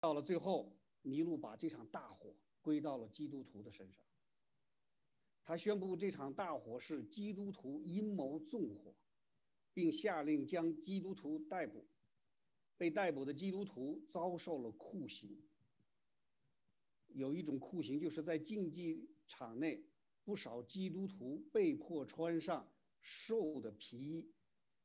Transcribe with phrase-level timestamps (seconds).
[0.00, 0.72] 到了最后，
[1.02, 4.04] 尼禄把这场大火归到了基督徒的身上。
[5.42, 8.94] 他宣布这场大火是基督徒阴谋纵火，
[9.72, 11.86] 并下令将基督徒逮捕。
[12.76, 15.36] 被逮捕的基督徒遭受了酷刑。
[17.08, 19.82] 有一种酷刑，就是在竞技场内，
[20.22, 22.70] 不少基督徒被迫穿上
[23.00, 24.30] 兽的皮衣，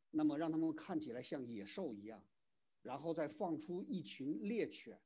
[0.09, 2.25] 那么让他们看起来像野兽一样，
[2.83, 4.99] 然后再放出一群猎犬，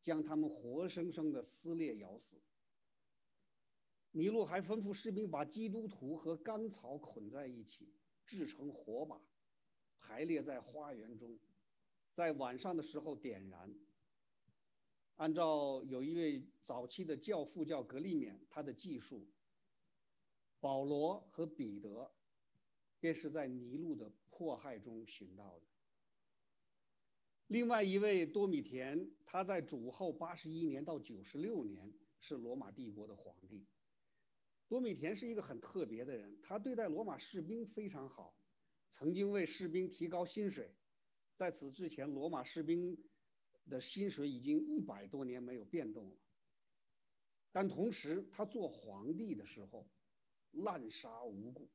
[0.00, 2.40] 将他们活生生的撕裂咬死。
[4.12, 7.92] 尼禄还吩咐士兵把基督徒和干草捆在一起，
[8.24, 9.20] 制成火把，
[9.98, 11.36] 排列在花园中，
[12.12, 13.74] 在晚上的时候点燃。
[15.16, 19.26] 按照有一位早期的教父叫格利勉，他的记述，
[20.60, 22.12] 保罗和彼得，
[23.00, 25.66] 便是在尼禄的迫害中寻到的。
[27.54, 33.64] 另外一位多米田，他在主后八十一年到九十六年是罗马帝国的皇帝。
[34.66, 38.36] 多米田是一个很特别的人，他对待罗马士兵非常好，
[38.88, 40.74] 曾经为士兵提高薪水。
[41.36, 42.98] 在此之前，罗马士兵
[43.70, 46.16] 的薪水已经一百多年没有变动了。
[47.52, 49.88] 但同时，他做皇帝的时候，
[50.50, 51.70] 滥杀无辜。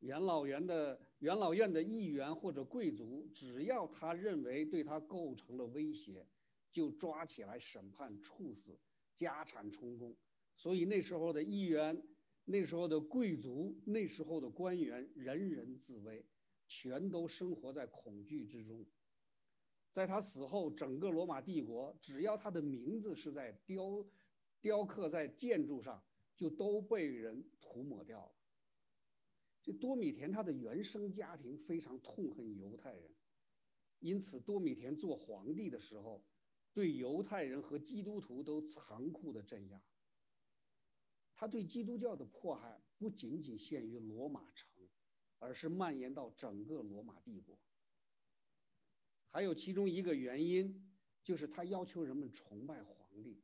[0.00, 6.26] 元老院的元老院的议员或者贵族，只要他认为对他构成了威胁，
[6.70, 8.78] 就抓起来审判处死，
[9.14, 10.16] 家产充公。
[10.56, 12.02] 所以那时候的议员、
[12.44, 16.24] 那时候的贵族、那时候的官员，人人自危，
[16.66, 18.86] 全都生活在恐惧之中。
[19.92, 24.06] 在他死后，整个罗马帝国，只要他的名字是在雕
[24.60, 26.02] 雕刻在建筑上，
[26.36, 28.32] 就都被人涂抹掉了。
[29.62, 33.10] 这多米田他的原生家庭非常痛恨犹太人，
[33.98, 36.24] 因此多米田做皇帝的时候，
[36.72, 39.82] 对犹太人和基督徒都残酷的镇压。
[41.34, 44.68] 他对基督教的迫害不仅仅限于罗马城，
[45.38, 47.58] 而是蔓延到整个罗马帝国。
[49.30, 50.90] 还有其中一个原因，
[51.22, 53.40] 就是他要求人们崇拜皇帝，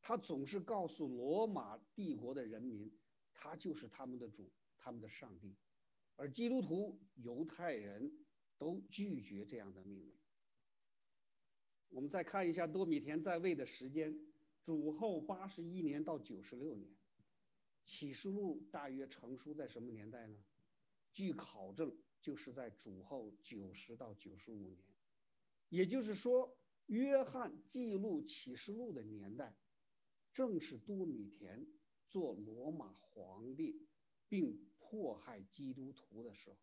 [0.00, 2.90] 他总是告诉罗马帝国的人民，
[3.32, 4.50] 他就是他们的主，
[4.86, 5.52] 他们的上帝，
[6.14, 8.24] 而基督徒、犹太人
[8.56, 10.16] 都拒绝这样的命令。
[11.88, 14.16] 我们再看一下多米田在位的时间，
[14.62, 16.88] 主后八十一年到九十六年。
[17.84, 20.38] 启示录大约成书在什么年代呢？
[21.12, 21.92] 据考证，
[22.22, 24.78] 就是在主后九十到九十五年，
[25.68, 29.56] 也就是说，约翰记录启示录的年代，
[30.32, 31.66] 正是多米田
[32.08, 33.84] 做罗马皇帝
[34.28, 36.58] 并迫害基督徒的时候。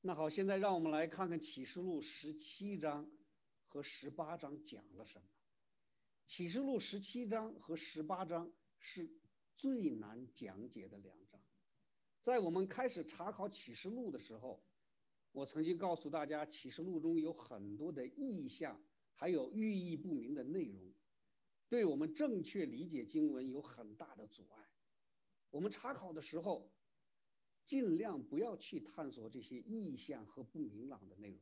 [0.00, 3.08] 那好，现在让我们来看看启示录十七章
[3.64, 5.28] 和十八章讲了什么。
[6.26, 9.08] 启示录十七章和十八章是
[9.54, 11.40] 最难讲解的两章。
[12.20, 14.64] 在我们开始查考启示录的时候，
[15.30, 18.82] 我曾经告诉大家，启示录中有很多的意象，
[19.14, 20.92] 还有寓意不明的内容，
[21.72, 24.68] 对我们正确理解经文有很大的阻碍。
[25.48, 26.70] 我们查考的时候，
[27.64, 31.40] 尽量不要去探索这些意象和不明朗的内容。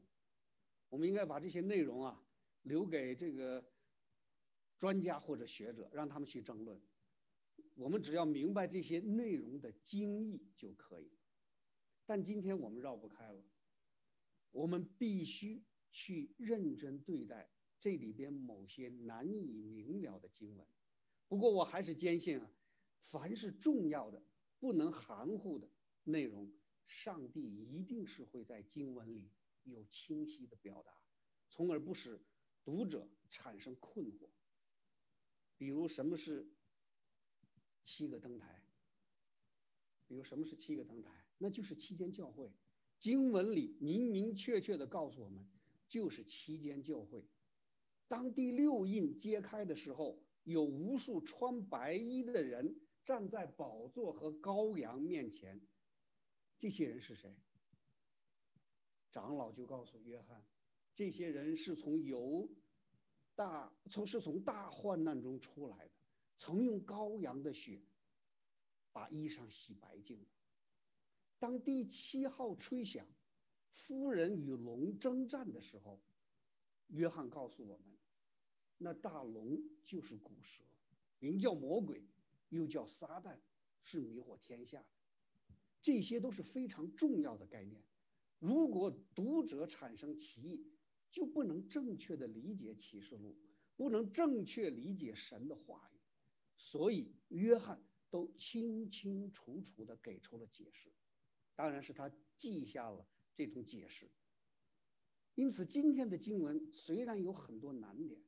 [0.88, 2.24] 我们应该把这些内容啊
[2.62, 3.68] 留给这个。
[4.78, 6.80] 专家或者学者，让他们去争论。
[7.74, 11.10] 我们只要明白这些内容的精义就可以。
[12.06, 13.42] 但今天我们绕不开了，
[14.52, 20.66] 我们必须去认真对待这里边某些难以明了的经文。
[21.26, 22.52] 不过我还是坚信啊，
[23.00, 24.22] 凡是重要的、
[24.58, 25.68] 不能含糊的
[26.04, 26.52] 内容，
[26.86, 29.30] 上帝一定是会在经文里
[29.64, 30.92] 有清晰的表达，
[31.48, 32.20] 从而不使
[32.62, 34.28] 读者产生困惑。
[35.56, 36.46] 比如什么是
[37.82, 38.62] 七个灯台？
[40.06, 41.10] 比如什么是七个灯台？
[41.38, 42.52] 那就是七间教会。
[42.98, 45.48] 经文里明明确确的告诉我们，
[45.88, 47.24] 就是七间教会。
[48.10, 52.74] 当第六印揭开的时候，有无数穿白衣的人
[53.04, 55.60] 站在宝座和羔羊面前。
[56.58, 57.32] 这些人是谁？
[59.12, 60.44] 长老就告诉约翰，
[60.96, 62.48] 这些人是从犹。
[63.36, 65.94] 大从是从大患难中出来的，
[66.36, 67.80] 曾用羔羊的血
[68.92, 70.26] 把衣裳洗白净。
[71.38, 73.06] 当第七号吹响，
[73.70, 76.02] 夫人与龙征战的时候，
[76.88, 77.96] 约翰告诉我们，
[78.82, 80.62] 那大龙就是古蛇，
[81.18, 82.02] 名叫魔鬼，
[82.48, 83.38] 又叫撒旦，
[83.82, 84.86] 是迷惑天下的。
[85.82, 87.84] 这些都是非常重要的概念。
[88.38, 90.72] 如果读者产生歧义，
[91.10, 93.36] 就不能正确的理解启示录，
[93.76, 95.98] 不能正确理解神的话语，
[96.56, 100.90] 所以约翰都清清楚楚的给出了解释，
[101.54, 104.10] 当然是他记下了这种解释。
[105.34, 108.18] 因此，今天的经文虽然有很多难点，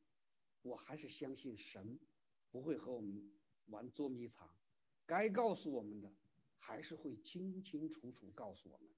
[0.62, 1.98] 我还是相信神
[2.50, 3.30] 不会和我们
[3.66, 4.48] 玩捉迷藏，
[5.04, 6.12] 该告诉我们的
[6.58, 8.88] 还是会清清楚楚告诉我们。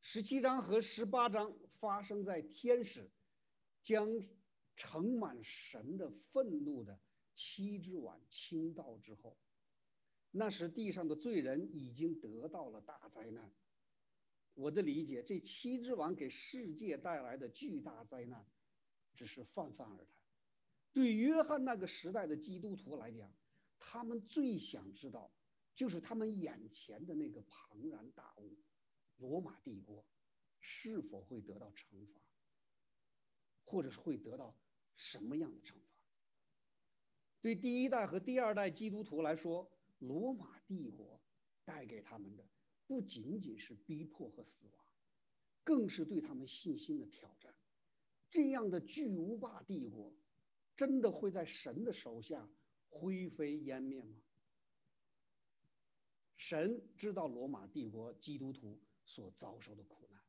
[0.00, 3.10] 十七章和十八章发生在天使
[3.82, 4.08] 将
[4.76, 7.00] 盛满神的愤怒的
[7.34, 9.36] 七只碗倾倒之后，
[10.30, 13.52] 那时地上的罪人已经得到了大灾难。
[14.54, 18.46] 我的理解，这七只碗给世界带来的巨大灾难，
[19.12, 20.15] 只是泛泛而谈。
[20.96, 23.30] 对约翰那个时代的基督徒来讲，
[23.78, 25.30] 他们最想知道，
[25.74, 28.56] 就是他们眼前的那个庞然大物——
[29.20, 30.02] 罗马帝国，
[30.58, 32.22] 是否会得到惩罚，
[33.66, 34.56] 或者是会得到
[34.94, 36.00] 什么样的惩罚？
[37.42, 41.20] 对第一代和第二代基督徒来说，罗马帝国
[41.66, 42.48] 带给他们的。
[42.86, 44.86] 不仅仅是逼迫和死亡，
[45.62, 47.54] 更是对他们信心的挑战。
[48.30, 50.14] 这样的巨无霸帝国，
[50.76, 52.46] 真的会在神的手下
[52.90, 54.16] 灰飞烟灭吗？
[56.36, 60.20] 神知道罗马帝国基督徒所遭受的苦难，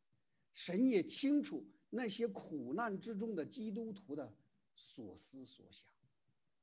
[0.53, 4.33] 神也清楚那些苦难之中的基督徒的
[4.73, 5.85] 所思所想。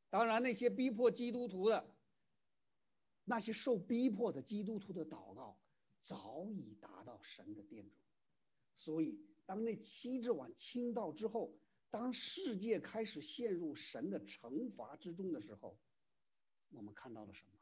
[0.08, 1.86] 当然，那些逼迫基督徒的、
[3.25, 5.56] 那些受逼迫的基督徒的祷告。
[6.06, 7.98] 早已达到神的殿中，
[8.76, 11.50] 所以当那七只碗倾倒之后，
[11.94, 15.79] 当世界开始陷入神的惩罚之中的时候，
[16.70, 17.52] 我们看到了什么？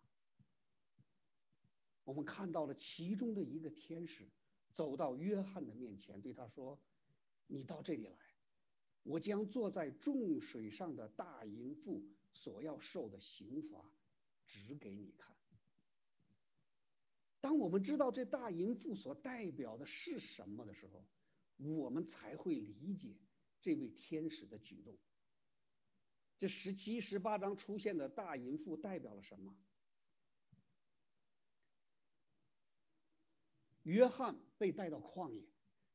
[2.03, 4.27] 我们看到了其中的一个天使
[4.71, 6.81] 走到约翰的面前，对他说
[7.47, 8.17] ：“你到这里来，
[9.03, 12.03] 我将坐在众水上的大淫妇
[12.33, 13.85] 所要受的刑罚，
[14.47, 15.37] 指给你看。”
[17.39, 21.05] 当我们知道这大淫妇所代表的是什么的时候，
[21.59, 23.15] 我们才会理解
[23.63, 24.99] 这位天使的举动。
[26.37, 29.57] 这十七、十八章出现的大淫妇代表了什么？
[33.85, 35.43] 约翰被带到旷野，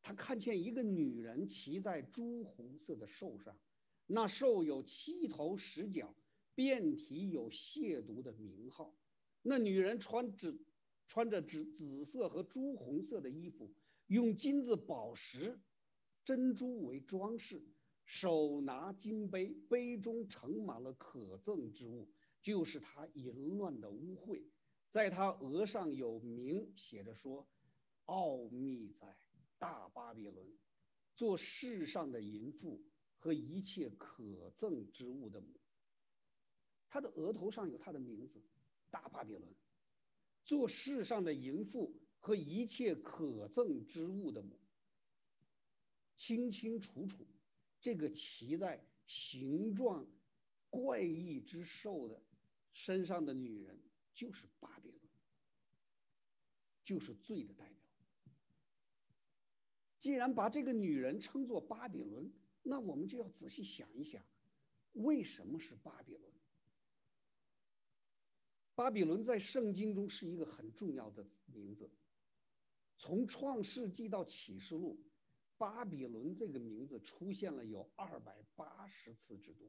[0.02, 3.56] 他看见一个女人骑在朱红色的兽上，
[4.08, 6.16] 那兽有七头十角，
[6.56, 8.98] 遍体有亵渎的名号。
[9.42, 10.58] 那女人穿着。
[11.10, 13.74] 穿着紫紫色和朱红色的衣服，
[14.08, 15.58] 用金子、宝石、
[16.28, 17.64] 珍珠为装饰，
[18.04, 22.06] 手拿金杯，杯中盛满了可憎之物，
[22.42, 24.44] 就是他淫乱的污秽。
[24.90, 27.48] 在他额上有名写着说
[28.08, 29.18] ：“奥秘在
[29.58, 30.46] 大巴比伦，
[31.16, 32.84] 做世上的淫妇
[33.18, 35.48] 和一切可憎之物的母。”
[36.90, 38.44] 他的额头上有他的名字，
[38.90, 39.56] 大巴比伦。
[40.44, 44.60] 做世上的淫妇和一切可憎之物的母，
[46.18, 47.26] 清清楚楚，
[47.80, 50.06] 这个骑在形状
[50.70, 52.22] 怪异之兽的
[52.74, 53.80] 身上的女人
[54.14, 55.00] 就是巴比伦，
[56.84, 57.78] 就是罪的代表。
[60.00, 62.32] 既然把这个女人称作巴比伦，
[62.64, 64.22] 那我们就要仔细想一想，
[64.94, 66.34] 为什么是巴比伦？
[68.74, 71.90] 巴比伦在圣经中是一个很重要的名字。
[72.98, 75.00] 从创世纪到启示录，
[75.58, 79.68] 巴比伦这个名字出现了有二百八十次之多。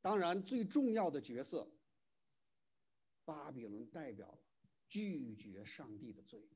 [0.00, 1.68] 当然，最重要的角色，
[3.24, 4.38] 巴比伦代表了
[4.86, 6.46] 拒绝上帝的罪。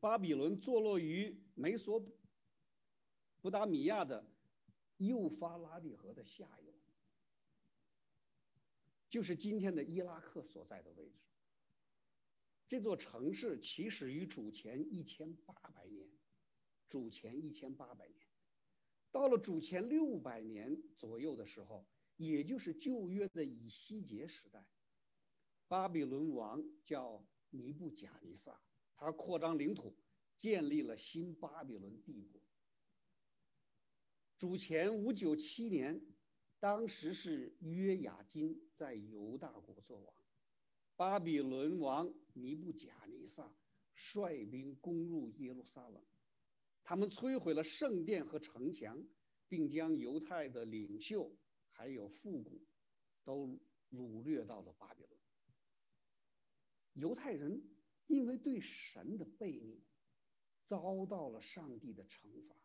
[0.00, 2.04] 巴比伦坐落于美索
[3.40, 4.24] 不达米亚的
[4.98, 6.74] 幼发拉底河的下游。
[9.08, 11.27] 就是今天的伊拉克所在的位置。
[12.68, 16.06] 这座城市起始于主前一千八百年，
[16.86, 18.28] 主前一千八百年，
[19.10, 24.64] 到了主前六百年左右的时候，也就是旧约的以西结时代，
[25.66, 28.60] 巴比伦王叫尼布贾尼撒，
[28.94, 29.96] 他扩张领土，
[30.36, 32.38] 建立了新巴比伦帝国。
[34.36, 36.00] 主前五九七年。
[36.60, 40.12] 当时是约雅金在犹大国作王，
[40.98, 43.48] 巴比伦王尼布贾尼撒
[43.94, 46.04] 率兵攻入耶路撒冷，
[46.82, 49.00] 他们摧毁了圣殿和城墙，
[49.46, 51.32] 并将犹太的领袖
[51.70, 52.60] 还有富古
[53.22, 53.46] 都
[53.92, 55.16] 掳掠到了巴比伦。
[56.94, 57.62] 犹太人
[58.08, 59.80] 因为对神的背逆，
[60.64, 62.56] 遭到了上帝的惩罚，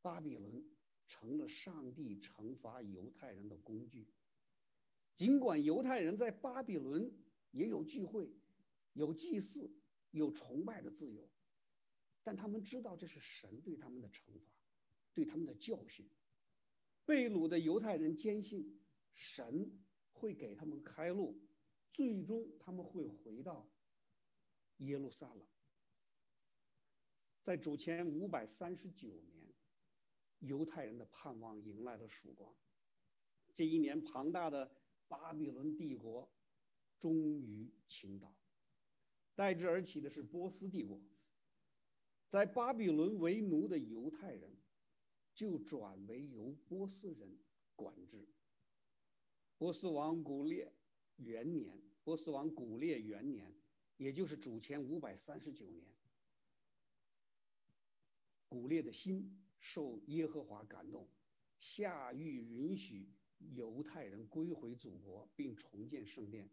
[0.00, 0.64] 巴比伦
[1.08, 4.06] 成了上帝惩罚犹太人的工具。
[5.16, 7.12] 尽管犹太人在巴比伦
[7.50, 8.32] 也有聚会、
[8.92, 9.70] 有祭祀、
[10.10, 11.28] 有崇拜的自由，
[12.22, 14.52] 但他们知道这是神对他们的惩罚，
[15.14, 16.08] 对他们的教训。
[17.04, 18.80] 被掳的犹太人坚信
[19.14, 19.80] 神
[20.12, 21.40] 会给他们开路，
[21.92, 23.68] 最终他们会回到
[24.78, 25.44] 耶路撒冷。
[27.42, 29.52] 在主前五百三十九年，
[30.38, 32.54] 犹太人的盼望迎来了曙光。
[33.52, 34.70] 这一年，庞大的
[35.08, 36.30] 巴比伦帝国
[37.00, 38.32] 终于倾倒，
[39.34, 41.00] 代之而起的是波斯帝国。
[42.28, 44.54] 在巴比伦为奴的犹太人，
[45.34, 47.38] 就转为由波斯人
[47.74, 48.28] 管制。
[49.56, 50.72] 波斯王古列
[51.16, 53.52] 元年，波斯王古列元年，
[53.96, 55.86] 也就是主前五百三十九年。
[58.48, 61.08] 古列的心受耶和华感动，
[61.58, 63.08] 下谕允许
[63.54, 66.48] 犹太人归回祖国，并重建圣殿。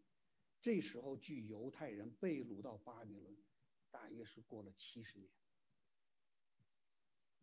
[0.60, 3.36] 这时候，距犹太人被掳到巴比伦，
[3.90, 5.30] 大约是过了七十年。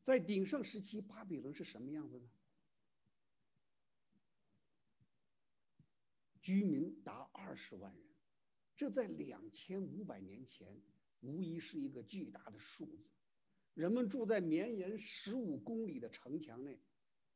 [0.02, 2.30] 在鼎盛时期，巴比伦是什么样子呢？
[6.42, 8.06] 居民达二十万人，
[8.76, 10.80] 这在两千五百年前
[11.22, 13.10] 无疑是一个巨大的数字。
[13.74, 16.80] 人们住在绵延十五公里的城墙内，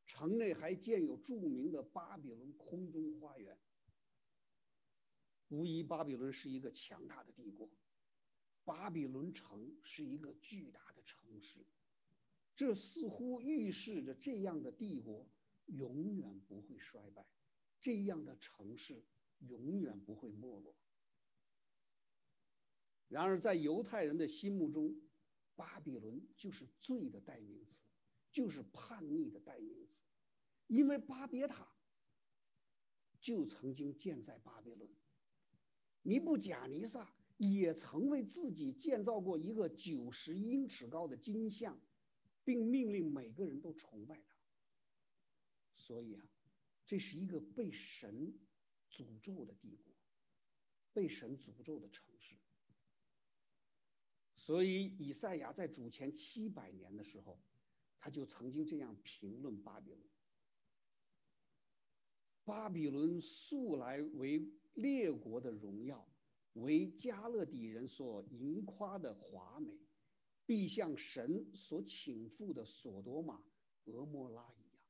[0.06, 3.58] 城内还建有著名的巴比伦空中花园。
[5.50, 7.68] 无疑，巴比伦是一个强大的帝国，
[8.64, 11.66] 巴比伦城是一个巨大的城市，
[12.54, 15.28] 这似乎预示着这样的帝国
[15.66, 17.26] 永远不会衰败，
[17.80, 19.04] 这样的城市
[19.40, 20.72] 永远不会没落。
[23.08, 24.94] 然而，在犹太人的心目中，
[25.56, 27.84] 巴比伦就是罪的代名词，
[28.30, 30.04] 就是叛逆的代名词，
[30.68, 31.66] 因为巴别塔
[33.20, 34.88] 就曾经建在巴比伦，
[36.02, 41.80] 尼布贾尼撒也曾为自己建造过一个九十英尺高的金像，
[42.44, 44.36] 并命令每个人都崇拜他。
[45.74, 46.24] 所以啊，
[46.86, 48.32] 这是一个被神
[48.90, 49.94] 诅咒的帝国，
[50.92, 52.36] 被神诅咒的城市。
[54.36, 57.42] 所以，以赛亚在主前七百年的时候，
[57.98, 60.02] 他就曾经这样评论巴比伦：
[62.44, 66.06] 巴比伦素来为列国的荣耀，
[66.54, 69.72] 为加勒底人所盈夸的华美，
[70.46, 73.42] 必像神所倾覆的索多玛、
[73.84, 74.80] 俄摩拉一样。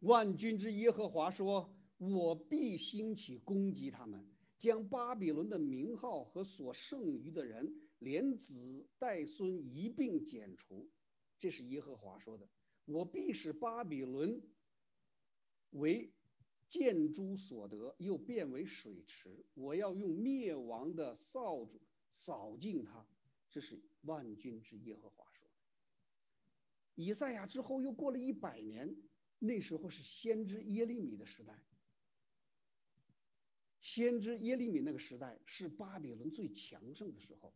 [0.00, 4.24] 万军之耶和华说：“我必兴起攻击他们。”
[4.58, 10.88] 将巴比伦的名号和所剩余的人，连子带孙一并剪除，
[11.38, 12.48] 这是耶和华说的。
[12.86, 14.40] 我必使巴比伦
[15.70, 16.12] 为
[16.68, 19.44] 建筑所得，又变为水池。
[19.54, 21.80] 我要用灭亡的扫帚
[22.10, 23.06] 扫尽它，
[23.50, 25.54] 这是万军之耶和华说的。
[26.94, 28.96] 以赛亚之后又过了一百年，
[29.38, 31.62] 那时候是先知耶利米的时代。
[33.78, 37.54] 先知耶利米那个时代是巴比伦最强盛的时候，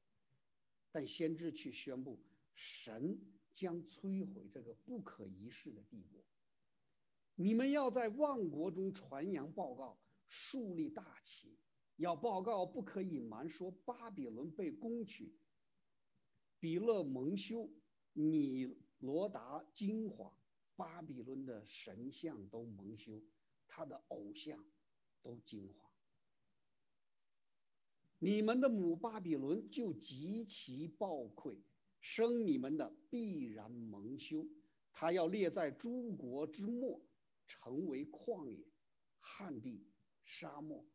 [0.92, 2.20] 但先知去宣布，
[2.54, 3.18] 神
[3.52, 6.22] 将摧毁这个不可一世的帝国。
[7.42, 11.56] 你们要在万国中传扬报告，树立大旗，
[11.96, 15.32] 要报告不可隐瞒，说巴比伦被攻取，
[16.58, 17.70] 比勒蒙羞，
[18.12, 20.30] 米罗达惊慌，
[20.76, 23.22] 巴比伦的神像都蒙羞，
[23.66, 24.62] 他的偶像
[25.22, 25.90] 都惊慌。
[28.18, 31.58] 你们的母巴比伦就极其暴愧，
[32.02, 34.46] 生你们的必然蒙羞，
[34.92, 37.00] 他要列在诸国之末，
[37.50, 38.64] 成为旷野、
[39.18, 39.84] 旱地、
[40.22, 40.86] 沙漠，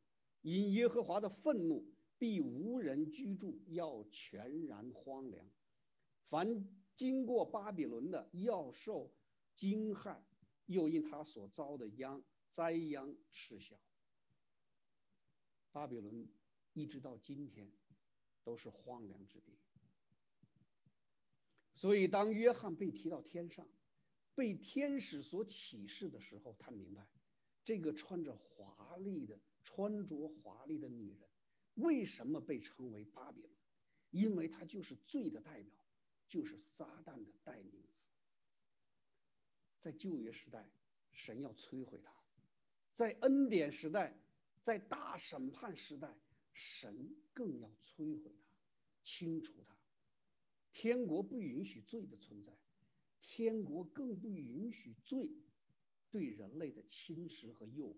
[0.41, 1.85] 因耶和华的愤怒
[2.17, 5.45] 必无人居住，要全然荒凉。
[6.23, 9.13] 凡经过巴比伦的，要受
[9.53, 10.23] 惊骇，
[10.67, 13.75] 又因他所遭的殃灾殃嗤笑。
[15.73, 16.25] 巴比伦。
[16.77, 17.71] 一直到今天，
[18.43, 19.57] 都是荒凉之地。
[21.73, 23.65] 所以，当约翰被提到天上，
[24.35, 27.07] 被天使所启示的时候，他明白，
[27.63, 31.29] 这个穿着华丽的、穿着华丽的女人，
[31.75, 33.53] 为什么被称为巴比伦？
[34.11, 35.73] 因为她就是罪的代表，
[36.27, 38.07] 就是撒旦的代名词。
[39.79, 40.69] 在旧约时代，
[41.11, 42.11] 神要摧毁她；
[42.91, 44.17] 在恩典时代，
[44.61, 46.15] 在大审判时代。
[46.57, 48.47] 神更要摧毁它，
[49.03, 49.75] 清除它。
[50.71, 52.57] 天国不允许罪的存在，
[53.27, 55.27] 天国更不允许罪
[56.11, 57.95] 对人类的侵蚀和诱惑。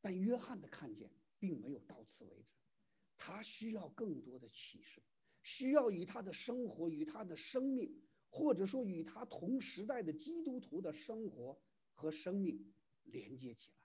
[0.00, 2.54] 但约翰的看见并没有到此为止，
[3.16, 5.02] 他需要更多的启示，
[5.42, 7.92] 需要与他的生活、与他的生命，
[8.30, 11.60] 或者说与他同时代的基督徒的生活
[11.92, 13.76] 和生命连接起来。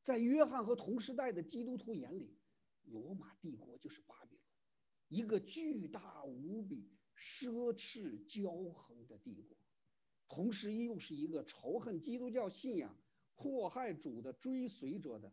[0.00, 2.38] 在约翰和同时代的基督徒眼里，
[2.84, 4.42] 罗马帝国就是巴比伦，
[5.08, 6.88] 一个巨大无比、
[7.20, 9.54] 奢侈骄横的帝国，
[10.26, 12.98] 同时又是一个仇恨基督教信仰。
[13.36, 15.32] 迫害主的追随者的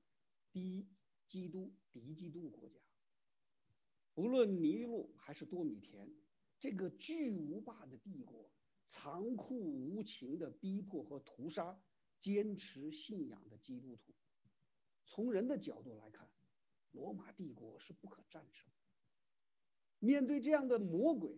[0.54, 0.88] 第一
[1.28, 2.80] 基督敌基督国家，
[4.14, 6.10] 不论尼禄还是多米田，
[6.58, 8.50] 这个巨无霸的帝国，
[8.86, 11.78] 残酷无情的逼迫和屠杀
[12.18, 14.14] 坚持信仰的基督徒。
[15.06, 16.30] 从人的角度来看，
[16.92, 18.70] 罗马帝国是不可战胜。
[20.00, 21.38] 面对这样的魔鬼，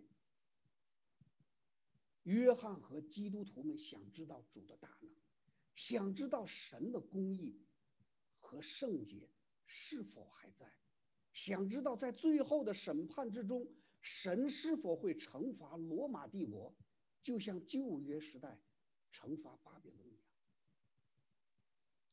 [2.24, 5.12] 约翰和基督徒们想知道主的大能。
[5.76, 7.58] 想知道神的公义
[8.38, 9.30] 和圣洁
[9.66, 10.70] 是否还在？
[11.32, 13.66] 想知道在最后的审判之中，
[14.02, 16.76] 神是否会惩罚罗马帝国，
[17.22, 18.60] 就像旧约时代
[19.10, 20.26] 惩罚巴比伦一样？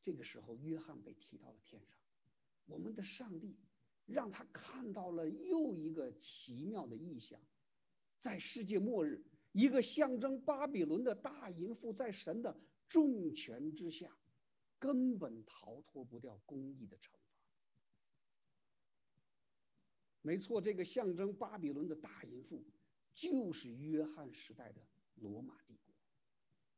[0.01, 1.97] 这个时候，约翰被提到了天上，
[2.67, 3.57] 我们的上帝
[4.05, 7.37] 让他看到了又一个奇妙的异象，
[8.17, 12.57] 在世界末日，一个象征巴比伦的大淫妇在神的。
[12.89, 14.17] 重权之下，
[14.79, 17.19] 根本逃脱不掉公义的惩罚。
[20.21, 22.63] 没错，这个象征巴比伦的大淫妇，
[23.13, 24.81] 就是约翰时代的
[25.15, 25.93] 罗马帝国。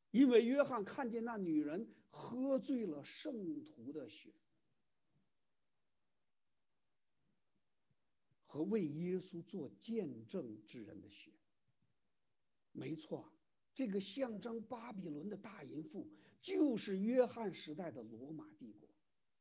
[0.10, 4.34] 因为约翰看见那女人喝醉了圣徒的血，
[8.48, 11.32] 和为耶稣做见证之人的血。
[12.72, 13.32] 没错。
[13.74, 16.10] 这个象征巴比伦的大淫妇，
[16.42, 18.90] 就是约翰时代的罗马帝国，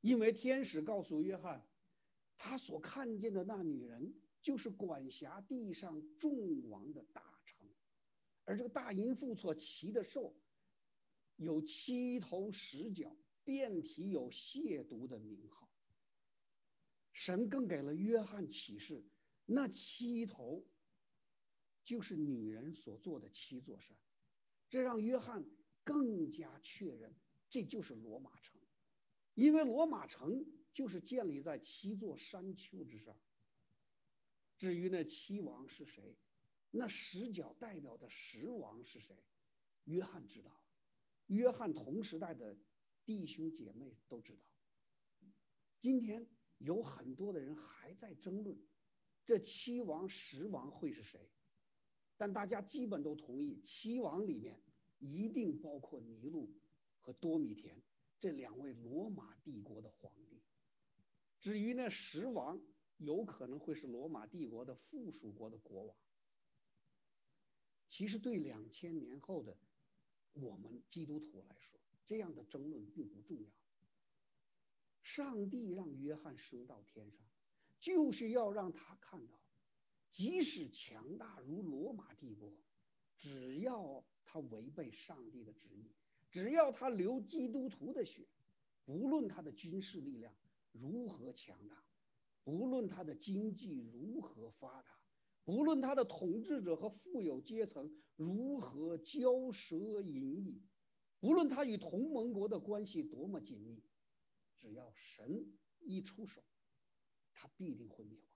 [0.00, 1.66] 因为天使告诉约翰，
[2.36, 7.66] 他所看见的那女人就是管辖地上众王的大臣，
[8.44, 10.32] 而这个大淫妇所骑的兽，
[11.36, 15.68] 有七头十角，遍体有亵渎的名号。
[17.12, 19.04] 神更给了约翰启示，
[19.44, 20.64] 那七头，
[21.88, 23.96] 就是女人所做的七座山。
[24.68, 25.42] 这让约翰
[25.82, 27.14] 更加确认，
[27.48, 28.60] 这就是罗马城，
[29.32, 33.18] 因为罗马城就是建立在七座山丘之上。
[34.58, 36.14] 至于那七王是谁，
[36.70, 39.24] 那十角代表的十王是谁，
[39.84, 40.62] 约翰知道，
[41.28, 42.54] 约翰同时代的
[43.06, 44.42] 弟兄姐妹都知道。
[45.80, 48.60] 今天有很多的人还在争论，
[49.24, 51.30] 这七王十王会是谁？
[52.18, 54.60] 但大家基本都同意，七王里面
[54.98, 56.52] 一定包括尼禄
[56.98, 57.80] 和多米田
[58.18, 60.42] 这两位罗马帝国的皇帝。
[61.38, 62.60] 至于那十王，
[62.96, 65.96] 有可能会是罗马帝国的附属国的国王。
[67.86, 69.56] 其实对两千年后的
[70.32, 73.48] 我们基督徒来说，这样的争论并不重要。
[75.00, 77.24] 上帝让约翰升到天上，
[77.78, 79.38] 就是要让他看到。
[80.10, 82.52] 即使强大如罗马帝国，
[83.16, 85.92] 只要他违背上帝的旨意，
[86.30, 88.26] 只要他流基督徒的血，
[88.84, 90.34] 不论他的军事力量
[90.72, 91.84] 如何强大，
[92.42, 94.98] 不论他的经济如何发达，
[95.44, 100.62] 不论他的统治者和富有阶层如何骄奢淫逸，
[101.20, 103.82] 不论他与同盟国的关系多么紧密，
[104.56, 106.42] 只要神一出手，
[107.32, 108.27] 他必定会灭亡。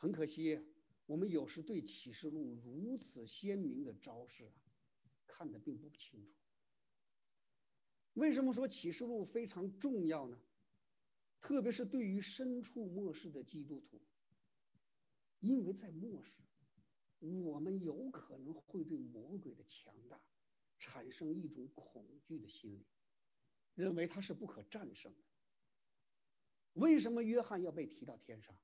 [0.00, 0.58] 很可惜，
[1.04, 4.54] 我们有时对启示录如此鲜明的招式啊，
[5.26, 6.32] 看得并不清楚。
[8.14, 10.40] 为什么说启示录非常重要呢？
[11.38, 14.00] 特别是对于身处末世的基督徒，
[15.40, 16.32] 因为在末世，
[17.18, 20.18] 我们有可能会对魔鬼的强大
[20.78, 22.86] 产生一种恐惧的心理，
[23.74, 25.18] 认为他是不可战胜的。
[26.72, 28.56] 为什么约翰要被提到天上？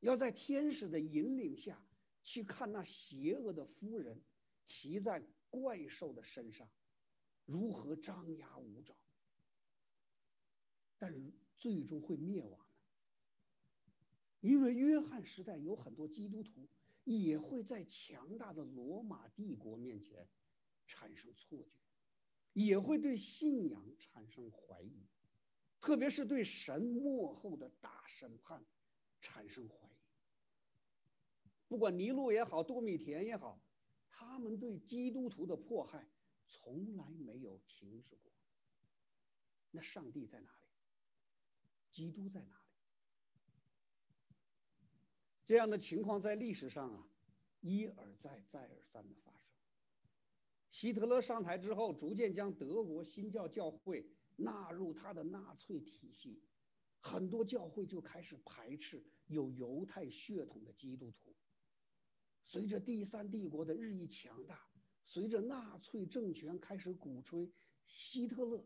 [0.00, 1.82] 要在天使的引领下
[2.22, 4.20] 去看那邪恶的夫人
[4.64, 6.68] 骑在怪兽的身上，
[7.44, 8.94] 如何张牙舞爪，
[10.98, 12.66] 但是最终会灭亡的。
[14.40, 16.68] 因为约翰时代有很多基督徒
[17.04, 20.28] 也会在强大的罗马帝国面前
[20.86, 21.80] 产生错觉，
[22.52, 25.06] 也会对信仰产生怀疑，
[25.80, 28.64] 特别是对神幕后的大审判
[29.20, 29.85] 产生怀疑。
[31.68, 33.60] 不管尼禄也好，多米田也好，
[34.08, 36.08] 他们对基督徒的迫害
[36.46, 38.32] 从来没有停止过。
[39.70, 40.66] 那上帝在哪里？
[41.90, 42.62] 基督在哪里？
[45.44, 47.08] 这样的情况在历史上啊，
[47.60, 49.40] 一而再、再而三的发生。
[50.70, 56.42] 希特勒上台之后，逐渐将德国新教教会纳入他的纳粹体系，
[57.00, 61.35] 很多教会就开始排斥有犹太血统的基督徒。
[62.48, 64.70] 随着第三帝国的日益强大，
[65.02, 67.50] 随着纳粹政权开始鼓吹
[67.88, 68.64] 希特勒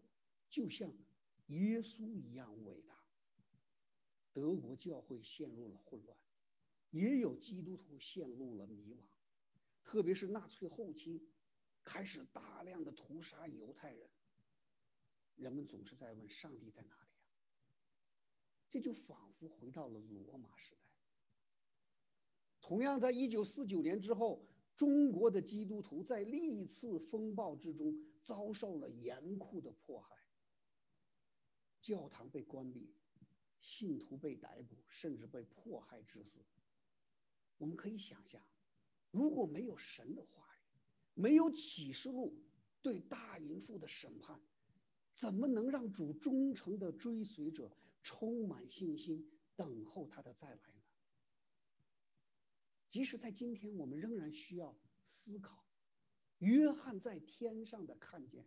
[0.51, 0.93] 就像
[1.47, 2.95] 耶稣一样伟大，
[4.35, 6.15] 德国教会陷入了混乱，
[6.91, 8.99] 也有基督徒陷入了迷惘，
[9.83, 11.27] 特别是纳粹后期。
[11.83, 14.11] 开始大量的屠杀犹太人。
[15.37, 17.33] 人们总是在问上帝在哪里呀？
[18.69, 20.90] 这就仿佛回到了罗马时代。
[22.61, 24.45] 同样，在一九四九年之后，
[24.77, 30.17] 中国的基督徒在历次风暴之中遭受了严酷的迫害。
[31.81, 32.93] 教堂被关闭，
[33.61, 36.39] 信徒被逮捕，甚至被迫害致死。
[37.59, 38.43] 我们可以想象，
[39.11, 40.61] 如果没有神的话语。
[41.13, 42.33] 没有启示录
[42.81, 44.41] 对大淫妇的审判，
[45.13, 47.71] 怎么能让主忠诚的追随者
[48.03, 50.70] 充满信心，等候他的再来？
[52.91, 55.65] 即使在今天，我们仍然需要思考，
[56.39, 58.45] 约翰在天上的看见，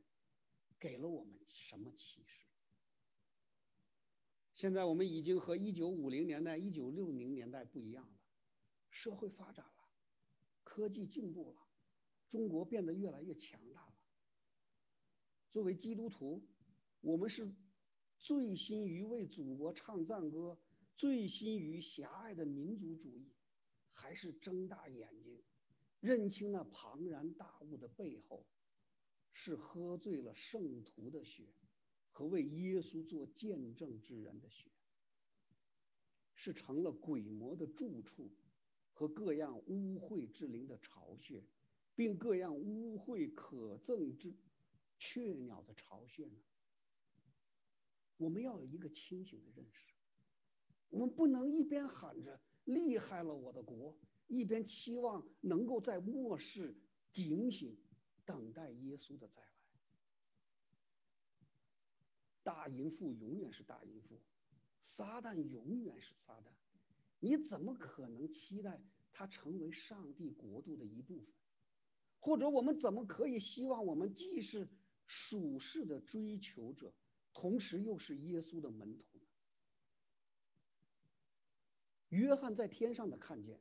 [0.78, 2.46] 给了我们什么启示？
[4.54, 8.20] 现在我们已经和一九五零年代、一九六零年代不一样了，
[8.92, 9.90] 社会发展了，
[10.66, 11.62] 科技进步了。
[12.28, 13.96] 中国变得越来越强大了。
[15.52, 16.44] 作为基督徒，
[17.00, 17.50] 我们是
[18.20, 20.60] 醉心于为祖国唱赞歌，
[20.98, 23.32] 醉心于狭隘的民族主义，
[24.04, 25.42] 还是睁大眼睛，
[26.02, 28.46] 认清那庞然大物的背后，
[29.32, 31.48] 是喝醉了圣徒的血，
[32.12, 34.70] 和为耶稣做见证之人的血，
[36.36, 38.30] 是成了鬼魔的住处，
[38.92, 41.42] 和各样污秽之灵的巢穴。
[41.96, 44.36] 并各样污秽可憎之
[44.98, 46.42] 雀鸟的巢穴呢？
[48.18, 49.94] 我们要有一个清醒的认识，
[50.90, 53.98] 我们不能一边喊着厉害了我的国，
[54.28, 56.76] 一边期望能够在末世
[57.12, 57.78] 警醒，
[58.26, 59.48] 等待耶稣的再来。
[62.44, 64.20] 大淫妇永远是大淫妇，
[64.80, 66.52] 撒旦永远是撒旦，
[67.20, 71.28] 你怎么可能期待他成为上帝国度的一部分？
[72.20, 74.70] 或者我们怎么可以希望我们既是
[75.06, 76.94] 属世的追求者，
[77.34, 79.26] 同时又是耶稣的门徒呢？
[82.14, 83.60] 约翰在天上的看见，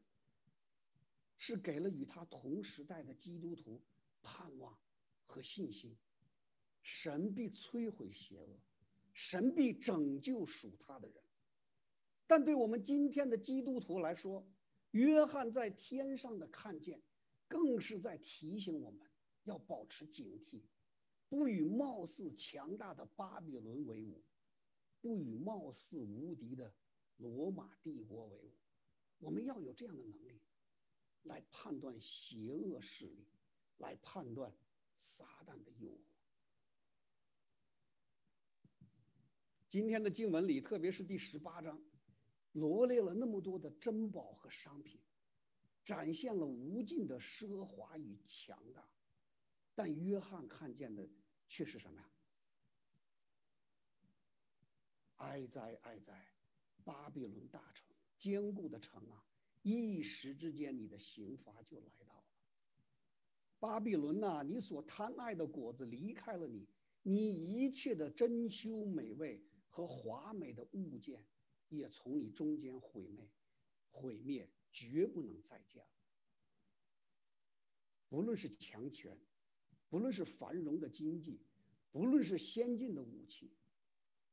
[1.38, 3.82] 是给了与他同时代的基督徒
[4.22, 4.78] 盼望
[5.26, 5.96] 和信心。
[6.82, 8.60] 神必摧毁邪恶，
[9.14, 11.22] 神必拯救属他的人。
[12.26, 14.46] 但对我们今天的基督徒来说，
[14.90, 17.02] 约翰在天上的看见。
[17.48, 19.06] 更是在提醒我们
[19.44, 20.62] 要保持警惕，
[21.28, 24.22] 不与貌似强大的巴比伦为伍，
[25.02, 26.72] 不与貌似无敌的
[27.16, 28.53] 罗马帝国为伍。
[29.18, 30.40] 我们要有这样的能力，
[31.22, 33.27] 来判断邪恶势力，
[33.79, 34.53] 来判断
[34.96, 35.98] 撒旦的诱惑。
[39.70, 41.81] 今天的经文里，特别是第十八章，
[42.53, 45.01] 罗列了那么多的珍宝和商品。
[45.85, 48.88] 展现了无尽的奢华与强大，
[49.75, 51.09] 但约翰看见的
[51.48, 52.09] 却是什么呀？
[55.16, 56.25] 哀哉哀哉，
[56.85, 59.25] 巴比伦大城，坚固的城啊！
[59.62, 62.25] 一时之间，你的刑罚就来到了。
[63.59, 66.68] 巴比伦呐，你所贪爱的果子离开了你，
[67.03, 71.25] 你一切的珍馐美味和华美的物件，
[71.68, 73.31] 也从你中间毁灭，
[73.90, 74.51] 毁灭。
[74.75, 75.90] 绝不能再见了。
[78.09, 79.14] 不论是强权，
[79.90, 81.42] 不论是繁荣的经济，
[81.90, 83.53] 不论是先进的武器，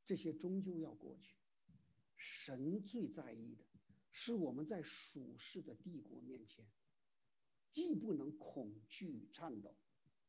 [0.02, 1.36] 这些终究要过去。
[2.22, 3.64] 神最在意的，
[4.12, 6.66] 是我们在属世的帝国面前，
[7.70, 9.74] 既不能恐惧颤抖，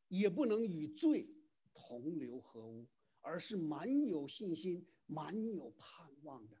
[0.08, 1.28] 也不能与罪
[1.74, 2.88] 同流合污，
[3.20, 6.56] 而是满有信心、满有盼望的，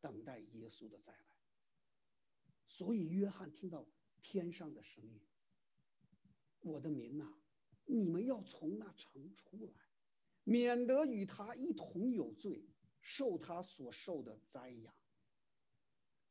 [0.00, 1.36] 等待耶稣的再来。
[2.66, 3.86] 所以，约翰听到
[4.22, 5.20] 天上的声音
[6.60, 7.36] ：“我的民呐，
[7.84, 9.72] 你们要从那城出来，
[10.42, 12.64] 免得与他一同有罪，
[13.04, 14.92] 受他所受的灾殃。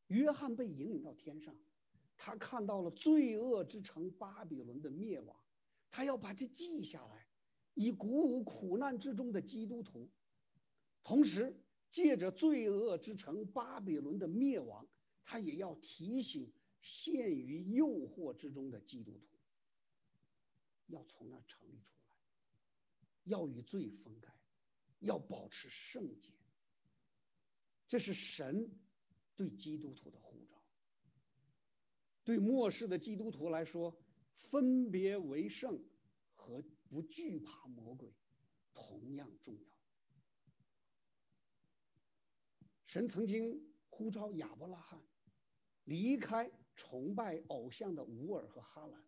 [0.08, 1.56] 约翰被引领到天上，
[2.16, 5.34] 他看到了罪恶之城巴比伦的灭亡，
[5.90, 7.26] 他要把这记下来，
[7.74, 10.10] 以鼓舞苦难之中的基督徒，
[11.02, 11.56] 同时
[11.88, 14.86] 借着罪恶之城巴比伦的灭亡，
[15.24, 19.38] 他也要提醒陷于诱惑之中的基督徒，
[20.88, 22.16] 要从那城里出来，
[23.24, 24.34] 要与罪分开，
[24.98, 26.30] 要保持圣洁。
[27.86, 28.70] 这是神。
[29.36, 30.54] 对基督徒的呼召，
[32.22, 33.92] 对末世的基督徒来说，
[34.36, 35.76] 分别为圣
[36.36, 38.14] 和不惧怕魔鬼
[38.72, 39.76] 同样重要。
[42.86, 45.02] 神曾经呼召亚伯拉罕
[45.82, 49.04] 离开崇拜偶像的乌尔和哈兰，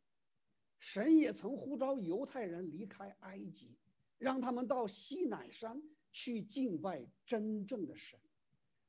[0.80, 3.78] 神也曾呼召犹太人离开埃及，
[4.18, 8.18] 让他们到西乃山去敬拜真正的神。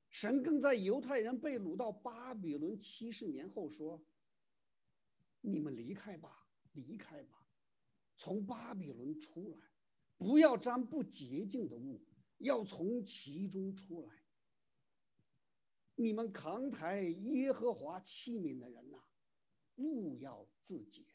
[0.10, 4.04] 神更在犹太人被掳到巴比伦七十年后说
[5.42, 7.46] ：“你们离开吧，离开吧，
[8.16, 9.58] 从巴比伦出来，
[10.18, 12.02] 不要沾不洁净的物，
[12.40, 14.24] 要从其中出来。
[15.96, 18.98] 你们扛抬耶和华器皿的人呐，
[19.76, 21.06] 勿要自洁。”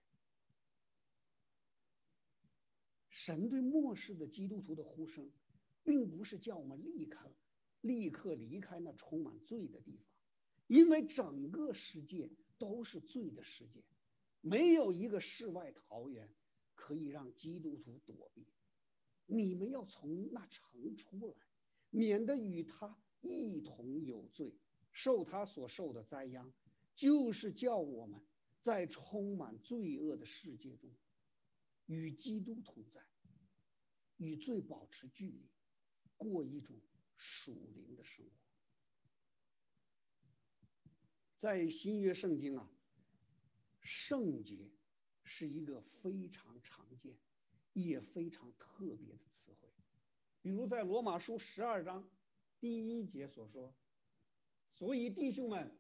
[3.08, 5.30] 神对末世的基督徒的呼声，
[5.82, 7.32] 并不是叫我们立刻。
[7.82, 10.06] 立刻离开那充满罪的地方，
[10.66, 13.82] 因为整个世界都是罪的世界，
[14.40, 16.28] 没有一个世外桃源
[16.74, 18.46] 可以让基督徒躲避。
[19.26, 21.34] 你们要从那城出来，
[21.90, 24.54] 免得与他一同有罪，
[24.92, 26.52] 受他所受的灾殃，
[26.94, 28.20] 就是叫我们
[28.60, 30.88] 在充满罪恶的世界中，
[31.86, 33.00] 与基督同在，
[34.18, 35.48] 与罪保持距离，
[36.16, 36.76] 过一种。
[37.16, 38.32] 属灵的生活，
[41.36, 42.70] 在新约圣经啊，
[43.80, 44.70] 圣洁
[45.22, 47.16] 是一个非常常见
[47.72, 49.68] 也非常特别的词汇。
[50.40, 52.08] 比如在罗马书十二章
[52.58, 53.72] 第一节所说
[54.74, 55.72] ：“所以弟兄们，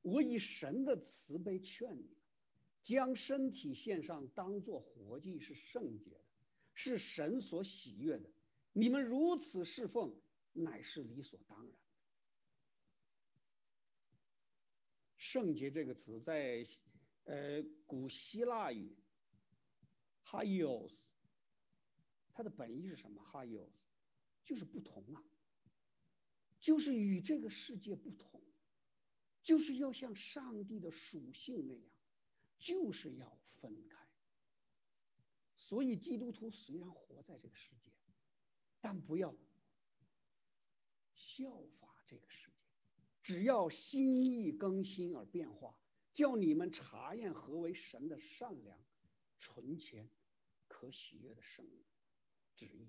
[0.00, 2.16] 我以神的慈悲劝你，
[2.82, 6.24] 将身体献上，当做活祭，是圣洁的，
[6.72, 8.30] 是神所喜悦的。”
[8.78, 10.14] 你们如此侍奉，
[10.52, 11.76] 乃是理所当然。
[15.16, 16.62] 圣洁这个词在，
[17.24, 18.96] 呃，古希腊语
[20.22, 21.06] ，haios，
[22.32, 23.80] 它的本意是什么？haios，
[24.44, 25.24] 就是不同啊，
[26.60, 28.40] 就是与这个世界不同，
[29.42, 31.82] 就是要像上帝的属性那样，
[32.56, 34.08] 就是要分开。
[35.56, 37.87] 所以基督徒虽然活在这个世界。
[38.80, 39.34] 但不要
[41.14, 42.54] 效法这个世界，
[43.22, 45.76] 只要心意更新而变化，
[46.12, 48.78] 叫你们查验何为神的善良、
[49.38, 50.08] 纯洁、
[50.66, 51.66] 可喜悦的圣
[52.56, 52.88] 旨意。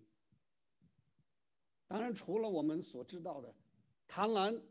[1.87, 3.55] 当然，除了我们所知道的
[4.07, 4.61] 贪婪、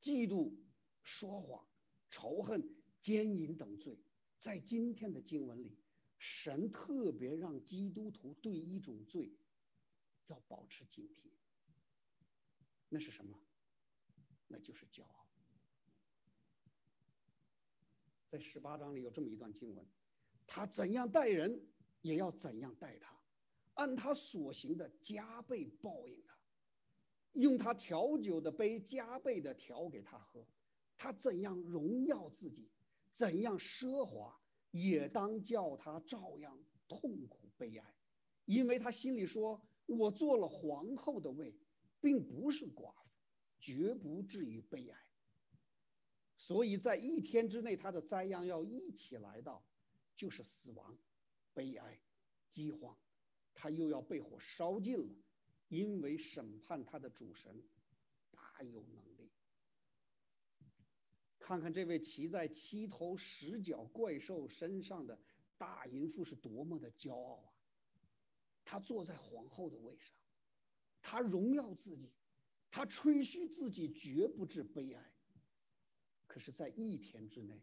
[0.00, 0.54] 嫉妒、
[1.02, 1.66] 说谎、
[2.08, 2.62] 仇恨、
[3.00, 3.98] 奸淫等罪，
[4.38, 5.76] 在今天的经文里，
[6.16, 9.32] 神特别让基督徒对一种罪。
[10.28, 11.30] 要保持警惕，
[12.88, 13.38] 那是什么？
[14.48, 15.26] 那就是骄傲。
[18.30, 19.86] 在十八章里有这么一段经文：
[20.46, 21.60] 他怎样待人，
[22.00, 23.20] 也要怎样待他，
[23.74, 26.36] 按他所行的加倍报应他，
[27.34, 30.46] 用他调酒的杯加倍的调给他喝。
[30.96, 32.70] 他怎样荣耀自己，
[33.12, 37.94] 怎样奢华，也当叫他照样痛苦悲哀，
[38.46, 39.60] 因为他心里说。
[39.86, 41.54] 我做了皇后的位，
[42.00, 43.10] 并不是寡妇，
[43.60, 44.98] 绝不至于悲哀。
[46.36, 49.64] 所以在一天之内，他的灾殃要一起来到，
[50.16, 50.98] 就是死亡、
[51.52, 52.00] 悲哀、
[52.48, 52.96] 饥荒，
[53.54, 55.14] 他又要被火烧尽了，
[55.68, 57.62] 因为审判他的主神
[58.30, 59.30] 大有能力。
[61.38, 65.18] 看看这位骑在七头十角怪兽身上的
[65.58, 67.52] 大淫妇是多么的骄傲啊！
[68.64, 70.16] 他坐在皇后的位上，
[71.02, 72.10] 他荣耀自己，
[72.70, 75.12] 他吹嘘自己绝不至悲哀。
[76.26, 77.62] 可是，在一天之内，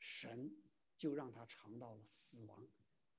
[0.00, 0.50] 神
[0.96, 2.66] 就让他尝到了死亡、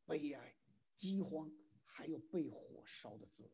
[0.05, 0.55] 悲哀、
[0.95, 1.49] 饥荒，
[1.83, 3.49] 还有被火烧的滋味。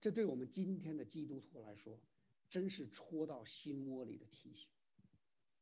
[0.00, 2.00] 这对我们今天的基督徒来说，
[2.48, 4.68] 真是戳到心窝里的提醒。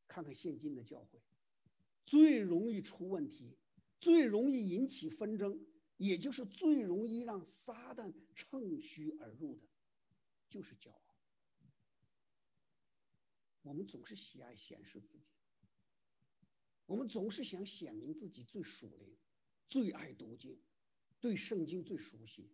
[0.06, 1.20] 看看现今的教会，
[2.06, 3.58] 最容易出问题。
[4.00, 9.68] 最容易引起纷争，也就是最容易让撒旦乘虚而入的，
[10.48, 11.16] 就是骄傲。
[13.62, 15.26] 我们总是喜爱显示自己，
[16.87, 19.16] 我们总是想显明自己最属灵，
[19.68, 20.58] 最爱读经，
[21.20, 22.48] 对圣经最熟悉。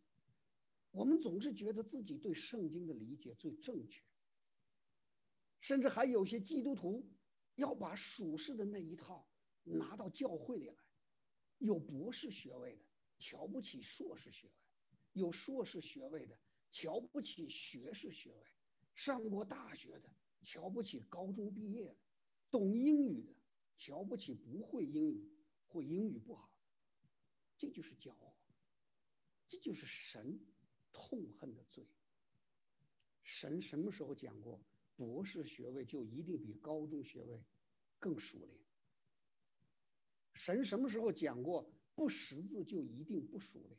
[0.91, 4.03] 我们总是觉得自己对圣经的理解最正确，
[5.61, 7.09] 甚至还有些基督徒
[7.57, 9.29] 要把属世的那一套
[9.63, 10.84] 拿到教会里来，
[11.65, 12.83] 有博士学位的
[13.19, 14.53] 瞧不起硕士学位，
[15.15, 16.39] 有硕士学位的
[16.71, 18.47] 瞧不起学士学位，
[18.95, 21.97] 上过大学的瞧不起高中毕业的，
[22.51, 23.35] 懂英语的
[23.77, 25.33] 瞧不起不会英语
[25.67, 26.55] 或英语不好，
[27.57, 28.37] 这就是骄傲，
[29.49, 30.39] 这就是神。
[30.97, 31.85] 痛恨的罪。
[33.25, 34.63] 神什么时候讲过，
[34.95, 37.43] 博士学位就一定比高中学位
[37.99, 38.64] 更熟练？
[40.35, 43.79] 神什么时候讲过，不识字就一定不熟练？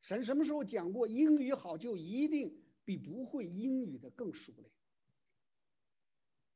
[0.00, 4.70] 神什么时候讲过，英语好就一定比不会英语的更熟练？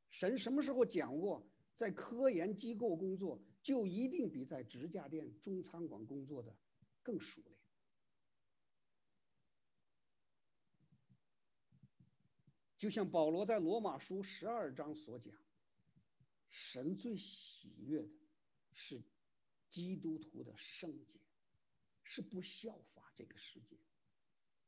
[0.09, 6.57] 神什么时候讲过，在科研机构工作就一定比在指甲店、中餐馆工作的
[7.03, 7.57] 更熟练？
[12.77, 15.33] 就像保罗在罗马书十二章所讲，
[16.51, 18.09] 神最喜悦的
[18.79, 19.03] 是
[19.71, 21.19] 基督徒的圣洁，
[22.05, 23.79] 是不效法这个世界。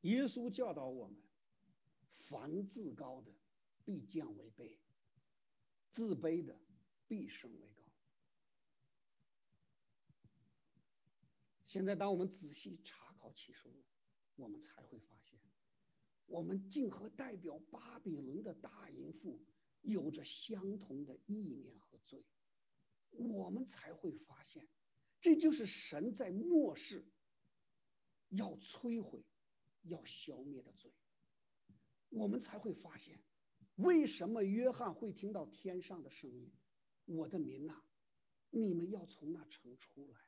[0.00, 1.20] 耶稣教导我们：
[2.16, 3.30] 凡自高的
[3.84, 4.76] 必降为卑，
[5.90, 6.58] 自卑的
[7.06, 7.82] 必升为高。
[11.64, 13.84] 现在，当我们仔细查考启示录，
[14.36, 15.38] 我们才会发现。
[16.24, 19.38] 我们竟和代表巴比伦的大淫妇
[19.82, 22.24] 有着相同的意念和罪，
[23.10, 24.68] 我们才会发现，
[25.20, 27.04] 这就是神在末世
[28.28, 29.24] 要摧毁、
[29.82, 30.92] 要消灭的罪。
[32.10, 33.20] 我们才会发现，
[33.76, 36.50] 为什么约翰会听到天上的声音
[37.06, 37.82] ：“我的民呐，
[38.50, 40.18] 你们要从那城出来，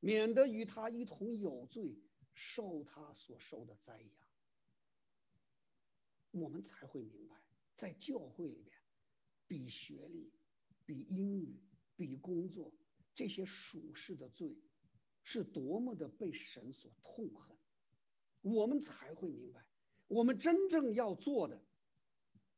[0.00, 1.98] 免得与他一同有罪，
[2.34, 4.26] 受他所受的灾殃。”
[6.32, 8.78] 我们才会明白，在教会里边，
[9.46, 10.30] 比学历、
[10.84, 11.58] 比英语、
[11.96, 12.72] 比工作
[13.14, 14.56] 这些属世的罪，
[15.24, 17.56] 是多么的被神所痛恨。
[18.42, 19.66] 我们才会明白，
[20.06, 21.64] 我们真正要做的，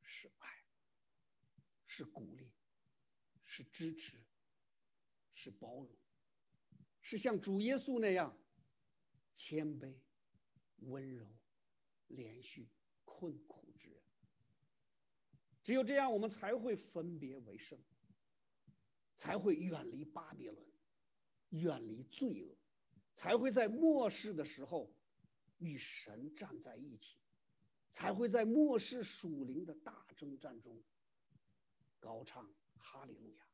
[0.03, 0.49] 是爱，
[1.87, 2.51] 是鼓励，
[3.45, 4.23] 是支持，
[5.33, 5.97] 是包容，
[7.01, 8.37] 是像主耶稣那样
[9.33, 9.95] 谦卑、
[10.81, 11.27] 温柔、
[12.09, 12.69] 连续、
[13.05, 14.03] 困苦之人。
[15.65, 17.79] 只有这样，我们才会分别为圣，
[19.19, 20.65] 才会远离巴比伦，
[21.49, 22.57] 远离罪恶，
[23.15, 24.95] 才会在末世的时候
[25.59, 27.17] 与神站在一起，
[27.91, 30.81] 才会在末世属灵的大征战中
[31.99, 33.45] 高唱哈利路亚，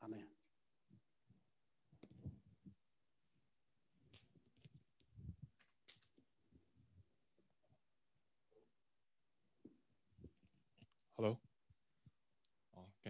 [0.00, 0.28] 阿门。
[11.16, 11.45] Hello。